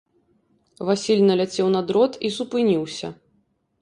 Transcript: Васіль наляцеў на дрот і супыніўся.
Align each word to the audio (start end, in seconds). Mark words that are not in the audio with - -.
Васіль 0.87 1.21
наляцеў 1.29 1.67
на 1.75 1.81
дрот 1.91 2.19
і 2.29 2.33
супыніўся. 2.39 3.07